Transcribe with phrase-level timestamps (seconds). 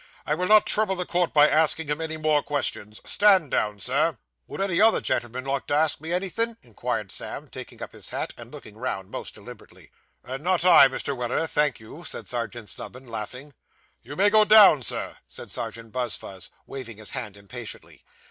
[0.25, 2.99] I will not trouble the court by asking him any more questions.
[3.05, 7.83] Stand down, sir.' 'Would any other gen'l'man like to ask me anythin'?' inquired Sam, taking
[7.83, 9.91] up his hat, and looking round most deliberately.
[10.25, 11.15] 'Not I, Mr.
[11.15, 13.53] Weller, thank you,' said Serjeant Snubbin, laughing.
[14.01, 18.03] 'You may go down, sir,' said Serjeant Buzfuz, waving his hand impatiently.